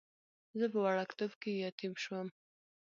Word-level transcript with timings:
زه 0.59 0.65
په 0.73 0.79
وړکتوب 0.85 1.31
کې 1.41 1.51
یتیم 1.65 1.93
شوم. 2.03 2.27